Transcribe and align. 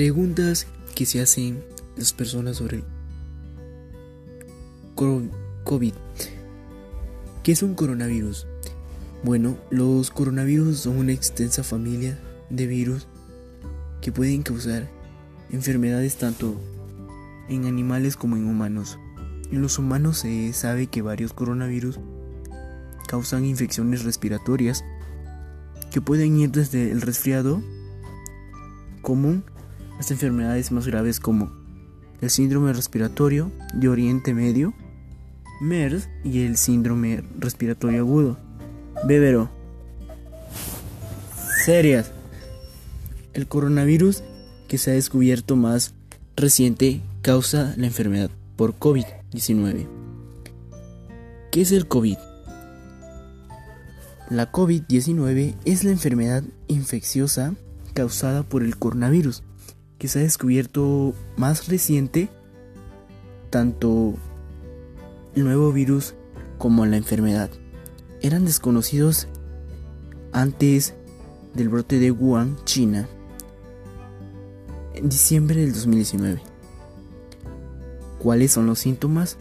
Preguntas 0.00 0.66
que 0.94 1.04
se 1.04 1.20
hacen 1.20 1.62
las 1.94 2.14
personas 2.14 2.56
sobre 2.56 2.78
el 2.78 2.84
COVID. 5.64 5.92
¿Qué 7.42 7.52
es 7.52 7.62
un 7.62 7.74
coronavirus? 7.74 8.46
Bueno, 9.22 9.58
los 9.68 10.10
coronavirus 10.10 10.78
son 10.78 10.96
una 10.96 11.12
extensa 11.12 11.62
familia 11.62 12.18
de 12.48 12.66
virus 12.66 13.08
que 14.00 14.10
pueden 14.10 14.42
causar 14.42 14.88
enfermedades 15.50 16.16
tanto 16.16 16.58
en 17.50 17.66
animales 17.66 18.16
como 18.16 18.36
en 18.36 18.46
humanos. 18.46 18.98
En 19.52 19.60
los 19.60 19.78
humanos 19.78 20.16
se 20.16 20.54
sabe 20.54 20.86
que 20.86 21.02
varios 21.02 21.34
coronavirus 21.34 22.00
causan 23.06 23.44
infecciones 23.44 24.04
respiratorias 24.04 24.82
que 25.92 26.00
pueden 26.00 26.38
ir 26.38 26.52
desde 26.52 26.90
el 26.90 27.02
resfriado 27.02 27.62
común 29.02 29.44
hasta 30.00 30.14
enfermedades 30.14 30.72
más 30.72 30.86
graves 30.86 31.20
como 31.20 31.52
el 32.22 32.30
síndrome 32.30 32.72
respiratorio 32.72 33.52
de 33.74 33.90
Oriente 33.90 34.32
Medio, 34.32 34.72
MERS 35.60 36.08
y 36.24 36.46
el 36.46 36.56
síndrome 36.56 37.22
respiratorio 37.38 38.00
agudo, 38.00 38.38
Bebero. 39.06 39.50
Serias. 41.66 42.12
El 43.34 43.46
coronavirus 43.46 44.22
que 44.68 44.78
se 44.78 44.90
ha 44.90 44.94
descubierto 44.94 45.54
más 45.54 45.92
reciente 46.34 47.02
causa 47.20 47.74
la 47.76 47.86
enfermedad 47.86 48.30
por 48.56 48.74
COVID-19. 48.78 49.86
¿Qué 51.52 51.60
es 51.60 51.72
el 51.72 51.86
COVID? 51.86 52.16
La 54.30 54.50
COVID-19 54.50 55.56
es 55.66 55.84
la 55.84 55.90
enfermedad 55.90 56.42
infecciosa 56.68 57.54
causada 57.92 58.44
por 58.44 58.62
el 58.62 58.78
coronavirus, 58.78 59.42
que 60.00 60.08
se 60.08 60.18
ha 60.18 60.22
descubierto 60.22 61.12
más 61.36 61.68
reciente 61.68 62.30
tanto 63.50 64.14
el 65.34 65.44
nuevo 65.44 65.72
virus 65.72 66.14
como 66.56 66.86
la 66.86 66.96
enfermedad. 66.96 67.50
Eran 68.22 68.46
desconocidos 68.46 69.28
antes 70.32 70.94
del 71.54 71.68
brote 71.68 71.98
de 71.98 72.10
Wuhan, 72.10 72.56
China, 72.64 73.10
en 74.94 75.10
diciembre 75.10 75.60
del 75.60 75.74
2019. 75.74 76.40
¿Cuáles 78.20 78.52
son 78.52 78.64
los 78.64 78.78
síntomas 78.78 79.36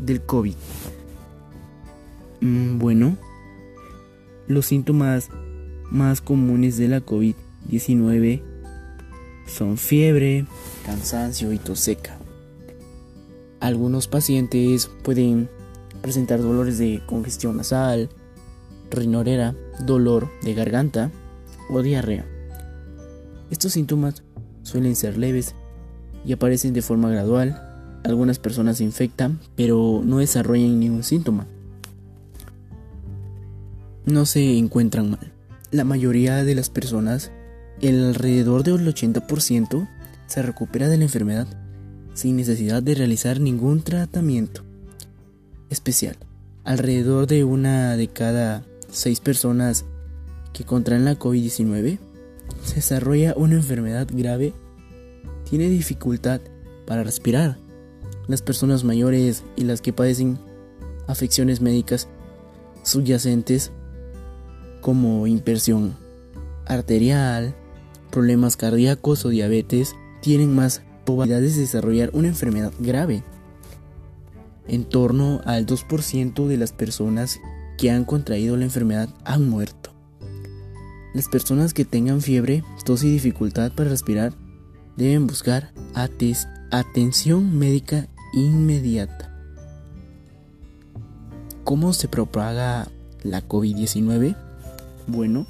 del 0.00 0.20
COVID? 0.20 0.56
Mm, 2.40 2.78
bueno, 2.78 3.16
los 4.48 4.66
síntomas 4.66 5.28
más 5.92 6.20
comunes 6.20 6.76
de 6.76 6.88
la 6.88 7.00
COVID-19 7.06 8.53
son 9.46 9.76
fiebre, 9.76 10.46
cansancio 10.84 11.52
y 11.52 11.58
tos 11.58 11.80
seca. 11.80 12.18
Algunos 13.60 14.08
pacientes 14.08 14.90
pueden 15.02 15.48
presentar 16.02 16.40
dolores 16.40 16.78
de 16.78 17.02
congestión 17.06 17.56
nasal, 17.56 18.10
rinorera, 18.90 19.54
dolor 19.80 20.28
de 20.42 20.54
garganta 20.54 21.10
o 21.70 21.82
diarrea. 21.82 22.26
Estos 23.50 23.72
síntomas 23.72 24.22
suelen 24.62 24.96
ser 24.96 25.16
leves 25.16 25.54
y 26.24 26.32
aparecen 26.32 26.72
de 26.74 26.82
forma 26.82 27.10
gradual. 27.10 27.60
Algunas 28.04 28.38
personas 28.38 28.78
se 28.78 28.84
infectan, 28.84 29.40
pero 29.56 30.02
no 30.04 30.18
desarrollan 30.18 30.78
ningún 30.78 31.02
síntoma 31.02 31.46
no 34.06 34.26
se 34.26 34.58
encuentran 34.58 35.10
mal. 35.10 35.32
La 35.70 35.84
mayoría 35.84 36.44
de 36.44 36.54
las 36.54 36.70
personas, 36.70 37.32
el 37.84 38.02
alrededor 38.04 38.62
del 38.62 38.86
80%, 38.86 39.88
se 40.26 40.42
recupera 40.42 40.88
de 40.88 40.96
la 40.96 41.04
enfermedad 41.04 41.46
sin 42.14 42.36
necesidad 42.36 42.82
de 42.82 42.94
realizar 42.94 43.40
ningún 43.40 43.82
tratamiento 43.82 44.62
especial. 45.68 46.16
Alrededor 46.64 47.26
de 47.26 47.44
una 47.44 47.96
de 47.96 48.08
cada 48.08 48.64
seis 48.90 49.20
personas 49.20 49.84
que 50.52 50.64
contraen 50.64 51.04
la 51.04 51.18
COVID-19 51.18 51.98
se 52.62 52.74
desarrolla 52.76 53.34
una 53.36 53.56
enfermedad 53.56 54.08
grave, 54.10 54.54
tiene 55.48 55.68
dificultad 55.68 56.40
para 56.86 57.04
respirar. 57.04 57.58
Las 58.28 58.40
personas 58.40 58.84
mayores 58.84 59.44
y 59.56 59.64
las 59.64 59.82
que 59.82 59.92
padecen 59.92 60.38
afecciones 61.06 61.60
médicas 61.60 62.08
subyacentes 62.82 63.72
como 64.80 65.26
impresión 65.26 65.96
arterial, 66.66 67.54
problemas 68.14 68.56
cardíacos 68.56 69.24
o 69.24 69.28
diabetes 69.28 69.96
tienen 70.20 70.54
más 70.54 70.82
probabilidades 71.04 71.56
de 71.56 71.62
desarrollar 71.62 72.10
una 72.12 72.28
enfermedad 72.28 72.72
grave. 72.78 73.24
En 74.68 74.84
torno 74.84 75.40
al 75.44 75.66
2% 75.66 76.46
de 76.46 76.56
las 76.56 76.72
personas 76.72 77.40
que 77.76 77.90
han 77.90 78.04
contraído 78.04 78.56
la 78.56 78.66
enfermedad 78.66 79.08
han 79.24 79.48
muerto. 79.48 79.90
Las 81.12 81.28
personas 81.28 81.74
que 81.74 81.84
tengan 81.84 82.20
fiebre, 82.20 82.62
tos 82.84 83.02
y 83.02 83.10
dificultad 83.10 83.72
para 83.72 83.90
respirar 83.90 84.32
deben 84.96 85.26
buscar 85.26 85.72
atención 86.70 87.58
médica 87.58 88.06
inmediata. 88.32 89.36
¿Cómo 91.64 91.92
se 91.92 92.06
propaga 92.06 92.86
la 93.24 93.42
COVID-19? 93.48 94.36
Bueno, 95.08 95.48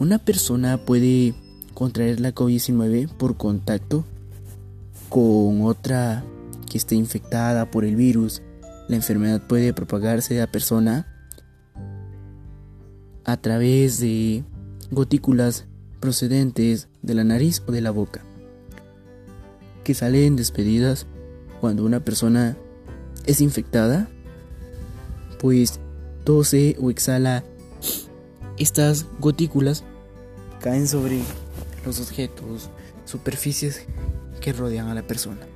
una 0.00 0.18
persona 0.18 0.76
puede 0.84 1.34
contraer 1.74 2.20
la 2.20 2.34
COVID-19 2.34 3.08
por 3.08 3.36
contacto 3.36 4.04
con 5.08 5.62
otra 5.62 6.24
que 6.70 6.78
esté 6.78 6.94
infectada 6.94 7.70
por 7.70 7.84
el 7.84 7.96
virus. 7.96 8.42
La 8.88 8.96
enfermedad 8.96 9.46
puede 9.46 9.72
propagarse 9.72 10.38
a 10.38 10.46
la 10.46 10.50
persona 10.50 11.06
a 13.24 13.36
través 13.36 14.00
de 14.00 14.44
gotículas 14.90 15.66
procedentes 16.00 16.88
de 17.02 17.14
la 17.14 17.24
nariz 17.24 17.62
o 17.66 17.72
de 17.72 17.80
la 17.80 17.90
boca, 17.90 18.22
que 19.82 19.94
salen 19.94 20.36
despedidas 20.36 21.06
cuando 21.60 21.84
una 21.84 22.00
persona 22.00 22.56
es 23.24 23.40
infectada, 23.40 24.08
pues 25.38 25.80
tose 26.24 26.76
o 26.80 26.90
exhala 26.90 27.44
estas 28.58 29.06
gotículas 29.20 29.82
caen 30.60 30.86
sobre 30.86 31.20
los 31.84 32.00
objetos, 32.00 32.70
superficies 33.04 33.86
que 34.40 34.52
rodean 34.52 34.88
a 34.88 34.94
la 34.94 35.06
persona. 35.06 35.46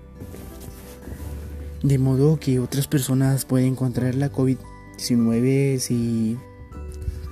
De 1.83 1.99
modo 1.99 2.41
que 2.41 2.59
otras 2.59 2.89
personas 2.89 3.44
pueden 3.44 3.77
contraer 3.77 4.16
la 4.16 4.33
COVID-19 4.33 5.78
si 5.78 6.37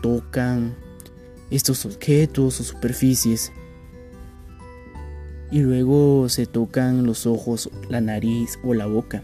tocan 0.03 0.75
estos 1.51 1.85
objetos 1.85 2.61
o 2.61 2.65
superficies. 2.65 3.53
Y 5.51 5.61
luego 5.61 6.29
se 6.29 6.47
tocan 6.47 7.07
los 7.07 7.27
ojos, 7.27 7.71
la 7.89 8.01
nariz 8.01 8.59
o 8.65 8.75
la 8.75 8.87
boca. 8.87 9.23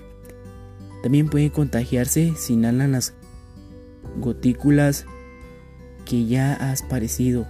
También 1.03 1.29
pueden 1.29 1.51
contagiarse 1.51 2.33
si 2.37 2.55
inhalan 2.55 2.93
las 2.93 3.15
gotículas 4.21 5.05
que 6.05 6.27
ya 6.27 6.55
has 6.55 6.83
parecido 6.83 7.47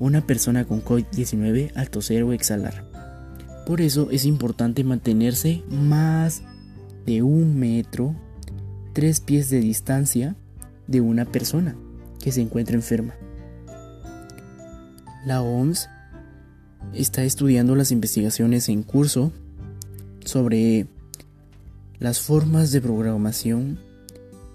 una 0.00 0.26
persona 0.26 0.64
con 0.64 0.82
COVID-19 0.82 1.72
al 1.76 1.90
toser 1.90 2.24
o 2.24 2.32
exhalar. 2.32 2.84
Por 3.66 3.80
eso 3.80 4.08
es 4.10 4.24
importante 4.24 4.82
mantenerse 4.82 5.62
más 5.70 6.42
de 7.06 7.22
un 7.22 7.56
metro, 7.60 8.16
tres 8.94 9.20
pies 9.20 9.50
de 9.50 9.60
distancia 9.60 10.34
de 10.88 11.00
una 11.00 11.26
persona 11.26 11.76
que 12.18 12.32
se 12.32 12.40
encuentra 12.40 12.74
enferma. 12.74 13.14
La 15.24 15.42
OMS 15.42 15.88
está 16.94 17.22
estudiando 17.22 17.76
las 17.76 17.92
investigaciones 17.92 18.70
en 18.70 18.82
curso 18.82 19.32
sobre 20.24 20.86
las 21.98 22.20
formas 22.20 22.72
de 22.72 22.80
programación 22.80 23.78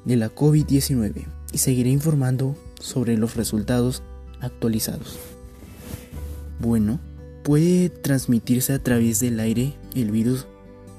de 0.06 0.16
la 0.16 0.34
COVID-19 0.34 1.26
y 1.54 1.58
seguiré 1.60 1.92
informando 1.92 2.58
sobre 2.80 3.16
los 3.16 3.36
resultados 3.36 4.02
actualizados. 4.42 5.35
Bueno, 6.60 7.00
¿puede 7.44 7.90
transmitirse 7.90 8.74
a 8.74 8.80
través 8.80 9.20
del 9.20 9.40
aire 9.40 9.74
el 9.94 10.12
virus 10.12 10.48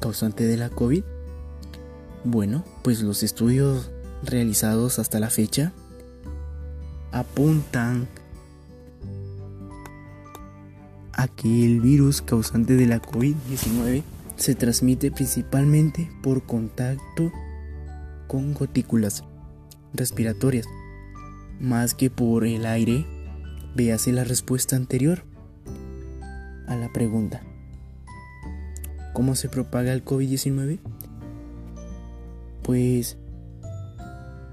causante 0.00 0.44
de 0.44 0.56
la 0.56 0.70
COVID? 0.70 1.02
Bueno, 2.24 2.64
pues 2.82 3.02
los 3.02 3.22
estudios 3.22 3.90
realizados 4.22 4.98
hasta 4.98 5.20
la 5.20 5.30
fecha 5.30 5.72
apuntan 7.12 8.08
a 11.12 11.28
que 11.28 11.64
el 11.64 11.80
virus 11.80 12.20
causante 12.20 12.76
de 12.76 12.86
la 12.86 13.00
COVID-19 13.00 14.02
se 14.36 14.54
transmite 14.54 15.10
principalmente 15.10 16.10
por 16.22 16.44
contacto 16.44 17.32
con 18.26 18.52
gotículas 18.52 19.24
respiratorias, 19.94 20.66
más 21.58 21.94
que 21.94 22.10
por 22.10 22.44
el 22.44 22.66
aire, 22.66 23.06
véase 23.74 24.12
la 24.12 24.24
respuesta 24.24 24.76
anterior. 24.76 25.24
A 26.66 26.76
la 26.76 26.92
pregunta, 26.92 27.42
¿cómo 29.12 29.34
se 29.34 29.48
propaga 29.48 29.92
el 29.92 30.04
COVID-19? 30.04 30.78
Pues 32.62 33.16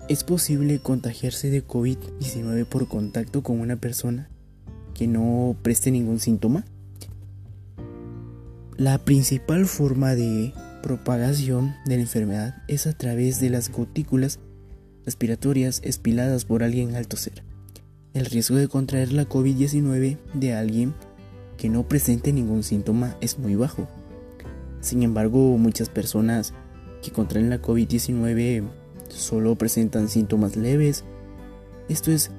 es 0.10 0.24
posible 0.24 0.80
contagiarse 0.80 1.50
de 1.50 1.66
COVID-19 1.66 2.66
por 2.66 2.88
contacto 2.88 3.42
con 3.42 3.60
una 3.60 3.78
persona 3.78 4.30
que 4.94 5.08
no 5.08 5.56
preste 5.62 5.92
ningún 5.92 6.20
síntoma. 6.20 6.66
La 8.78 8.98
principal 9.00 9.66
forma 9.66 10.14
de 10.16 10.54
propagación 10.82 11.76
de 11.86 11.96
la 11.96 12.02
enfermedad 12.02 12.64
es 12.68 12.86
a 12.86 12.94
través 12.94 13.40
de 13.40 13.50
las 13.50 13.72
gotículas 13.72 14.40
respiratorias 15.06 15.82
espiladas 15.84 16.46
por 16.46 16.64
alguien 16.64 16.96
al 16.96 17.08
toser. 17.08 17.44
El 18.14 18.26
riesgo 18.26 18.58
de 18.58 18.68
contraer 18.68 19.12
la 19.14 19.28
COVID-19 19.28 20.18
de 20.34 20.54
alguien 20.54 20.94
que 21.58 21.70
no 21.70 21.88
presente 21.88 22.34
ningún 22.34 22.64
síntoma 22.64 23.16
es 23.22 23.40
muy 23.40 23.56
bajo. 23.56 23.88
Sin 24.82 25.04
embargo, 25.04 25.58
muchas 25.58 25.90
personas 25.90 26.54
que 27.02 27.12
contraen 27.12 27.50
la 27.50 27.62
COVID-19 27.62 28.64
solo 29.10 29.56
presentan 29.56 30.10
síntomas 30.10 30.56
leves. 30.56 31.04
Esto 31.90 32.12
es 32.12 32.32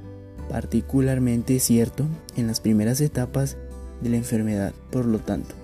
particularmente 0.48 1.58
cierto 1.60 2.06
en 2.36 2.46
las 2.46 2.60
primeras 2.60 3.00
etapas 3.00 3.56
de 4.02 4.10
la 4.10 4.16
enfermedad. 4.16 4.74
Por 4.90 5.06
lo 5.06 5.18
tanto, 5.18 5.54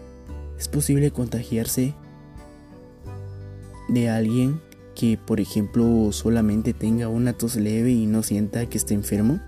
es 0.59 0.69
posible 0.69 1.11
contagiarse 1.11 1.95
de 3.89 4.09
alguien 4.09 4.61
que, 4.95 5.19
por 5.19 5.41
ejemplo, 5.41 6.13
solamente 6.13 6.73
tenga 6.73 7.09
una 7.09 7.33
tos 7.33 7.57
leve 7.57 7.93
y 7.93 8.07
no 8.07 8.23
sienta 8.23 8.67
que 8.67 8.79
esté 8.79 8.95
enfermo. 8.95 9.41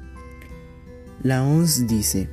La 1.22 1.44
ONS 1.44 1.86
dice 1.86 2.28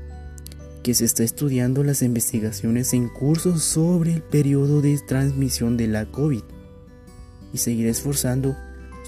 que 0.83 0.93
se 0.93 1.05
está 1.05 1.23
estudiando 1.23 1.83
las 1.83 2.01
investigaciones 2.01 2.93
en 2.93 3.09
curso 3.09 3.57
sobre 3.57 4.13
el 4.13 4.21
periodo 4.21 4.81
de 4.81 4.97
transmisión 5.07 5.77
de 5.77 5.87
la 5.87 6.05
COVID 6.05 6.43
y 7.53 7.57
seguirá 7.57 7.89
esforzando 7.89 8.55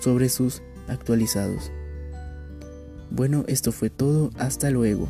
sobre 0.02 0.30
sus 0.30 0.62
actualizados. 0.88 1.72
Bueno, 3.10 3.44
esto 3.48 3.72
fue 3.72 3.90
todo, 3.90 4.32
hasta 4.38 4.70
luego. 4.72 5.10